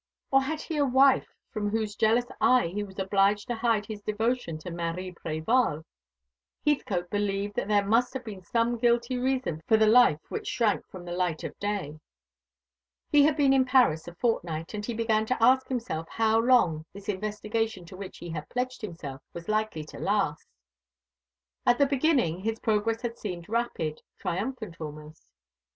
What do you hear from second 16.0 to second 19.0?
how long this investigation to which he had pledged